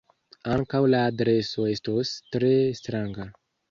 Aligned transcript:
Ankaŭ 0.53 0.81
la 0.93 1.03
adreso 1.11 1.69
estos 1.77 2.17
tre 2.35 2.53
stranga. 2.83 3.33